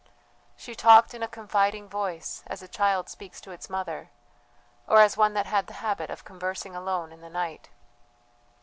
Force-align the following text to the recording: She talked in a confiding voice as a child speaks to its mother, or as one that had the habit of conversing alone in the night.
She 0.55 0.73
talked 0.73 1.13
in 1.13 1.21
a 1.21 1.27
confiding 1.27 1.87
voice 1.87 2.41
as 2.47 2.63
a 2.63 2.67
child 2.67 3.07
speaks 3.07 3.39
to 3.41 3.51
its 3.51 3.69
mother, 3.69 4.09
or 4.87 4.97
as 4.97 5.15
one 5.15 5.35
that 5.35 5.45
had 5.45 5.67
the 5.67 5.73
habit 5.73 6.09
of 6.09 6.25
conversing 6.25 6.75
alone 6.75 7.11
in 7.11 7.21
the 7.21 7.29
night. 7.29 7.69